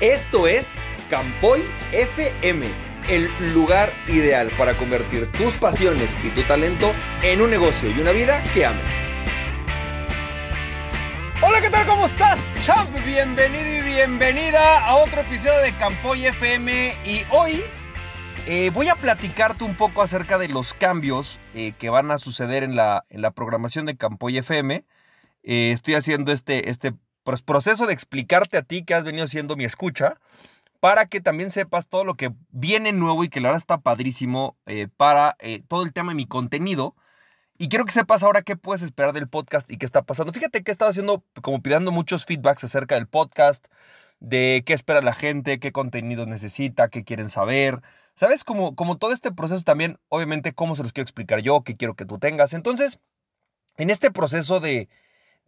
[0.00, 2.66] Esto es Campoy FM,
[3.08, 6.92] el lugar ideal para convertir tus pasiones y tu talento
[7.24, 8.92] en un negocio y una vida que ames.
[11.42, 11.84] Hola, ¿qué tal?
[11.84, 12.88] ¿Cómo estás, champ?
[13.04, 17.64] Bienvenido y bienvenida a otro episodio de Campoy FM y hoy
[18.46, 22.62] eh, voy a platicarte un poco acerca de los cambios eh, que van a suceder
[22.62, 24.84] en la, en la programación de Campoy FM.
[25.42, 26.94] Eh, estoy haciendo este, este
[27.44, 30.18] proceso de explicarte a ti que has venido siendo mi escucha,
[30.80, 34.88] para que también sepas todo lo que viene nuevo y que la está padrísimo eh,
[34.96, 36.94] para eh, todo el tema de mi contenido.
[37.58, 40.32] Y quiero que sepas ahora qué puedes esperar del podcast y qué está pasando.
[40.32, 43.66] Fíjate que he estado haciendo, como pidiendo muchos feedbacks acerca del podcast,
[44.20, 47.82] de qué espera la gente, qué contenidos necesita, qué quieren saber.
[48.14, 48.44] ¿Sabes?
[48.44, 51.94] Como, como todo este proceso también, obviamente, cómo se los quiero explicar yo, qué quiero
[51.94, 52.52] que tú tengas.
[52.54, 53.00] Entonces,
[53.76, 54.88] en este proceso de,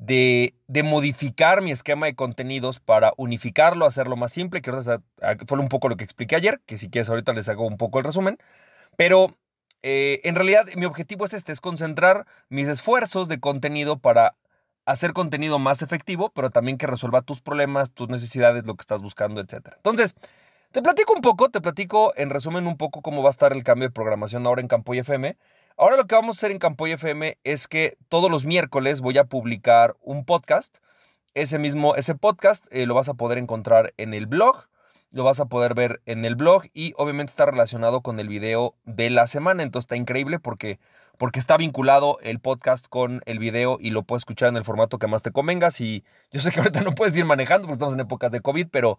[0.01, 5.89] de, modificar mi esquema de contenidos para unificarlo, hacerlo más simple, que fue un poco
[5.89, 8.39] lo que expliqué ayer, que si quieres ahorita les hago un poco el resumen,
[8.97, 9.37] pero
[9.83, 14.37] eh, en realidad mi objetivo es este, es concentrar mis esfuerzos de contenido para
[14.87, 19.03] hacer contenido más efectivo, pero también que resuelva tus problemas, tus necesidades, lo que estás
[19.03, 19.75] buscando, etc.
[19.77, 20.17] Entonces,
[20.73, 23.65] te platico un poco, te platico en resumen un poco cómo va a estar el
[23.65, 25.37] cambio de programación ahora en Campo FM.
[25.81, 29.17] Ahora lo que vamos a hacer en Campoy FM es que todos los miércoles voy
[29.17, 30.77] a publicar un podcast.
[31.33, 34.67] Ese mismo, ese podcast eh, lo vas a poder encontrar en el blog,
[35.11, 38.75] lo vas a poder ver en el blog y obviamente está relacionado con el video
[38.85, 39.63] de la semana.
[39.63, 40.79] Entonces está increíble porque,
[41.17, 44.99] porque está vinculado el podcast con el video y lo puedes escuchar en el formato
[44.99, 45.81] que más te convengas.
[45.81, 48.67] Y yo sé que ahorita no puedes ir manejando porque estamos en épocas de COVID,
[48.71, 48.99] pero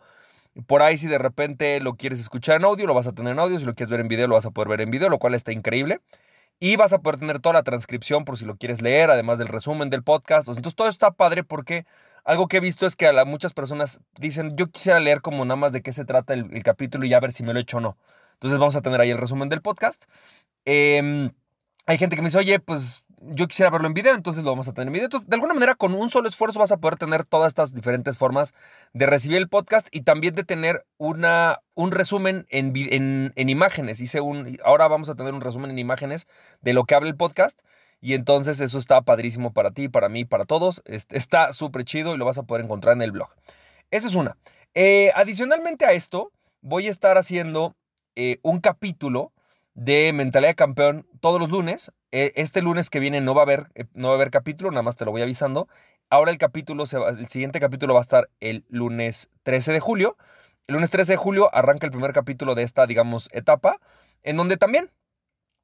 [0.66, 3.40] por ahí si de repente lo quieres escuchar en audio, lo vas a tener en
[3.40, 3.60] audio.
[3.60, 5.36] Si lo quieres ver en video, lo vas a poder ver en video, lo cual
[5.36, 6.00] está increíble.
[6.64, 9.48] Y vas a poder tener toda la transcripción por si lo quieres leer, además del
[9.48, 10.48] resumen del podcast.
[10.48, 11.88] Entonces todo está padre porque
[12.24, 15.56] algo que he visto es que a muchas personas dicen, yo quisiera leer como nada
[15.56, 17.78] más de qué se trata el, capítulo y ya ver si me lo he hecho
[17.78, 17.98] o no.
[18.34, 20.06] Entonces vamos a tener ahí el resumen del podcast.
[20.66, 21.32] Eh,
[21.88, 24.68] hay gente que me dice, oye, pues yo quisiera verlo en video, entonces lo vamos
[24.68, 25.06] a tener en video.
[25.06, 28.18] Entonces, de alguna manera, con un solo esfuerzo vas a poder tener todas estas diferentes
[28.18, 28.54] formas
[28.94, 32.74] de recibir el podcast y también de tener una, un resumen en,
[33.36, 34.02] en, imágenes.
[34.02, 36.28] Hice un, ahora vamos a tener un resumen en imágenes
[36.62, 37.60] de lo que habla el podcast.
[38.04, 40.82] Y entonces eso está padrísimo para ti, para mí, para todos.
[40.86, 43.30] Está súper chido y lo vas a poder encontrar en el blog.
[43.92, 44.38] Esa es una.
[44.74, 46.32] Eh, adicionalmente a esto,
[46.62, 47.76] voy a estar haciendo
[48.16, 49.32] eh, un capítulo
[49.84, 51.92] de Mentalidad Campeón todos los lunes.
[52.12, 54.70] E, este lunes que viene no va a haber, eh, no va a haber capítulo,
[54.70, 55.68] nada más te lo voy avisando.
[56.10, 60.18] Ahora el capítulo, se el siguiente capítulo va a estar el lunes 13 de julio.
[60.68, 63.80] El lunes 13 de julio arranca el primer capítulo de esta, digamos, etapa,
[64.22, 64.92] en donde también,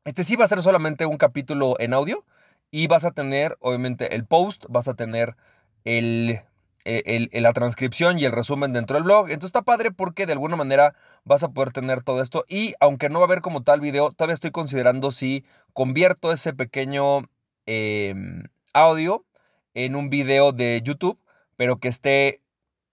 [0.03, 2.25] este sí va a ser solamente un capítulo en audio
[2.71, 5.35] y vas a tener, obviamente, el post, vas a tener
[5.83, 6.41] el
[6.89, 9.25] eh, la transcripción y el resumen dentro del blog.
[9.25, 12.45] Entonces está padre porque de alguna manera vas a poder tener todo esto.
[12.47, 15.43] Y aunque no va a haber como tal video, todavía estoy considerando si
[15.73, 17.23] convierto ese pequeño
[17.65, 18.43] em,
[18.73, 19.25] audio
[19.73, 21.19] en un video de YouTube,
[21.57, 22.41] pero que esté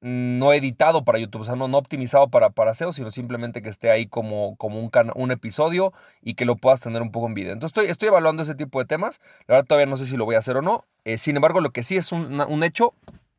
[0.01, 3.71] no editado para YouTube, o sea, no, no optimizado para, para SEO, sino simplemente que
[3.71, 7.35] esté ahí como, como un, un episodio y que lo puedas tener un poco en
[7.35, 7.53] video.
[7.53, 9.21] Entonces estoy, estoy evaluando ese tipo de temas.
[9.47, 10.85] La verdad todavía no sé si lo voy a hacer o no.
[11.05, 12.93] Eh, sin embargo, lo que sí es un hecho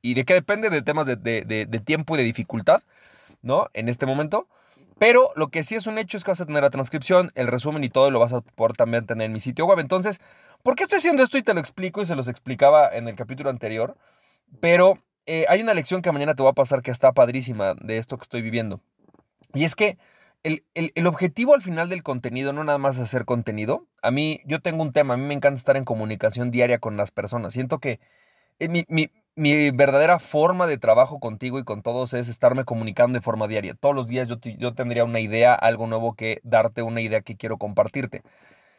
[0.06, 0.70] ¿Y de qué depende?
[0.70, 2.84] De temas de, tiempo y de dificultad,
[3.42, 3.70] ¿no?
[3.74, 4.48] En este momento.
[5.00, 7.48] Pero lo que sí es un hecho es que vas a tener la transcripción, el
[7.48, 9.80] resumen y todo, y lo vas a poder también tener en mi sitio web.
[9.80, 10.22] Entonces,
[10.62, 11.40] ¿por qué estoy haciendo esto?
[11.40, 13.98] Y te lo explico y se los explicaba en el capítulo anterior.
[14.60, 17.98] Pero eh, hay una lección que mañana te va a pasar que está padrísima de
[17.98, 18.82] esto que estoy viviendo.
[19.56, 19.98] Y es que
[20.44, 23.88] el, el, objetivo al final del contenido no nada más es hacer contenido.
[24.04, 26.96] A mí, yo tengo un tema, a mí me encanta estar en comunicación diaria con
[26.96, 27.54] las personas.
[27.54, 28.00] Siento que
[28.60, 33.18] eh, mi, mi, mi verdadera forma de trabajo contigo y con todos es estarme comunicando
[33.18, 33.76] de forma diaria.
[33.76, 37.36] Todos los días yo, yo tendría una idea, algo nuevo que darte, una idea que
[37.36, 38.24] quiero compartirte.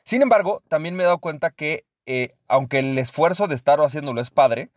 [0.05, 4.21] Sin embargo, también me he dado cuenta que eh, aunque el esfuerzo de estar haciéndolo
[4.21, 4.71] es padre,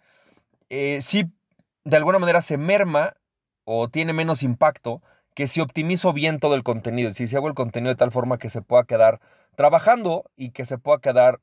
[0.69, 1.31] eh, sí
[1.83, 3.15] de alguna manera se merma
[3.63, 5.01] o tiene menos impacto
[5.35, 8.49] que si optimizo bien todo el contenido, si hago el contenido de tal forma que
[8.49, 9.21] se pueda quedar
[9.55, 11.39] trabajando y que se pueda quedar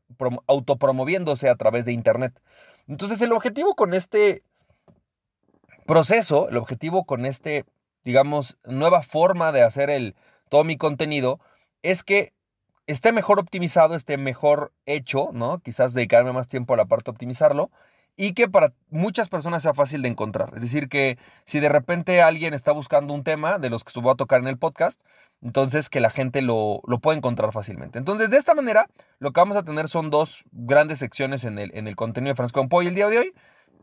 [0.47, 2.39] autopromoviéndose a través de Internet.
[2.89, 4.43] Entonces el objetivo con este
[5.87, 7.65] proceso, el objetivo con este,
[8.05, 10.15] digamos, nueva forma de hacer el,
[10.49, 11.41] todo mi contenido
[11.83, 12.33] es que
[12.87, 15.59] esté mejor optimizado, esté mejor hecho, ¿no?
[15.59, 17.71] Quizás dedicarme más tiempo a la parte de optimizarlo
[18.17, 20.53] y que para muchas personas sea fácil de encontrar.
[20.55, 24.11] Es decir, que si de repente alguien está buscando un tema de los que estuvo
[24.11, 25.03] a tocar en el podcast,
[25.43, 27.99] entonces que la gente lo, lo pueda encontrar fácilmente.
[27.99, 31.71] Entonces, de esta manera, lo que vamos a tener son dos grandes secciones en el,
[31.75, 33.35] en el contenido de Francisco Campoy el día de hoy.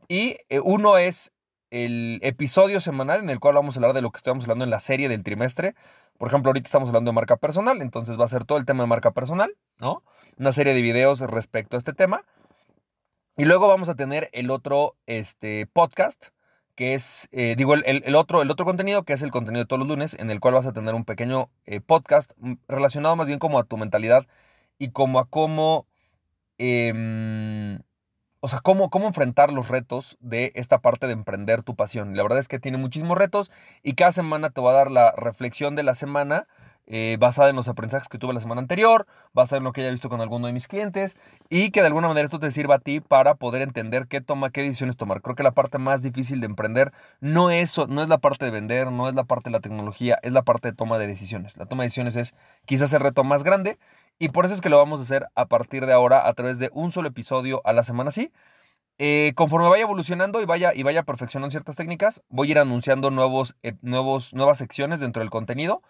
[0.07, 1.31] Y eh, uno es
[1.69, 4.71] el episodio semanal en el cual vamos a hablar de lo que estamos hablando en
[4.71, 5.75] la serie del trimestre.
[6.18, 8.83] Por ejemplo, ahorita estamos hablando de marca personal, entonces va a ser todo el tema
[8.83, 10.03] de marca personal, ¿no?
[10.38, 12.24] Una serie de videos respecto a este tema.
[13.35, 16.27] Y luego vamos a tener el otro este, podcast,
[16.75, 19.80] que es, eh, digo, el, otro, el otro contenido, que es el contenido de todos
[19.80, 23.27] los lunes, en el cual vas a tener un pequeño eh, podcast mm, relacionado más
[23.27, 24.27] bien como a tu mentalidad
[24.77, 25.88] y como a cómo...
[26.59, 27.80] Em,
[28.39, 32.15] o sea, cómo, cómo enfrentar los retos de esta parte de emprender tu pasión.
[32.15, 33.51] La verdad es que tiene muchísimos retos
[33.83, 36.47] y cada semana te va a dar la reflexión de la semana
[36.88, 39.91] eh, basada en los aprendizajes que tuve la semana anterior, basada en lo que haya
[39.91, 41.15] visto con alguno de mis clientes
[41.50, 44.51] y que de alguna manera esto te sirva a ti para poder entender qué toma,
[44.51, 45.21] qué decisiones tomar.
[45.21, 46.91] Creo que la parte más difícil de emprender
[47.21, 50.19] no es, no es la parte de vender, no es la parte de la tecnología,
[50.24, 51.57] es la parte de toma de decisiones.
[51.57, 52.35] La toma de decisiones es
[52.65, 53.80] quizás el reto más grande
[54.19, 56.59] y por eso es que lo vamos a hacer a partir de ahora a través
[56.59, 58.31] de un solo episodio a la semana, sí.
[59.00, 63.09] Eh, conforme vaya evolucionando y vaya, y vaya perfeccionando ciertas técnicas, voy a ir anunciando
[63.09, 65.81] nuevos, eh, nuevos, nuevas secciones dentro del contenido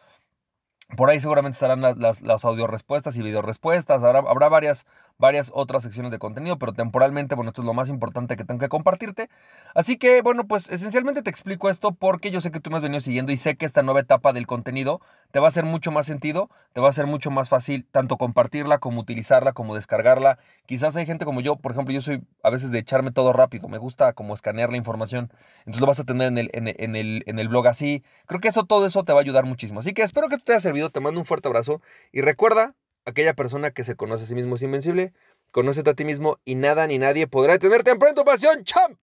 [0.95, 4.04] por ahí seguramente estarán las, las, audio respuestas y video respuestas.
[4.04, 4.86] Habrá, habrá varias,
[5.18, 8.60] varias otras secciones de contenido, pero temporalmente, bueno, esto es lo más importante que tengo
[8.60, 9.30] que compartirte.
[9.75, 12.83] Así que, bueno, pues esencialmente te explico esto porque yo sé que tú me has
[12.83, 15.01] venido siguiendo y sé que esta nueva etapa del contenido
[15.31, 18.18] te va a hacer mucho más sentido, te va a ser mucho más fácil tanto
[18.18, 20.39] compartirla como utilizarla, como descargarla.
[20.65, 23.68] Quizás hay gente como yo, por ejemplo, yo soy a veces de echarme todo rápido,
[23.68, 27.24] me gusta como escanear la información, entonces lo vas a tener en el, en el,
[27.25, 28.04] en el blog así.
[28.25, 29.80] Creo que eso, todo eso te va a ayudar muchísimo.
[29.80, 31.81] Así que espero que te haya servido te mando un fuerte abrazo
[32.12, 32.74] y recuerda,
[33.06, 35.12] aquella persona que se conoce a sí mismo es invencible,
[35.52, 38.98] conócete a ti mismo y nada ni nadie podrá detenerte en tu pasión, champ.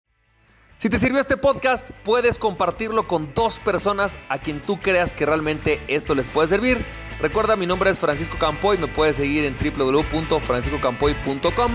[0.79, 5.27] Si te sirvió este podcast, puedes compartirlo con dos personas a quien tú creas que
[5.27, 6.87] realmente esto les puede servir.
[7.21, 11.73] Recuerda, mi nombre es Francisco Campoy, me puedes seguir en www.franciscocampoy.com.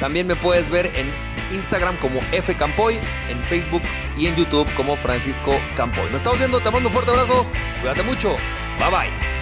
[0.00, 1.06] También me puedes ver en
[1.54, 2.98] Instagram como F Campoy,
[3.28, 3.82] en Facebook
[4.18, 6.06] y en YouTube como Francisco Campoy.
[6.06, 7.46] Nos estamos viendo, te mando un fuerte abrazo,
[7.80, 8.34] cuídate mucho,
[8.80, 9.41] bye bye.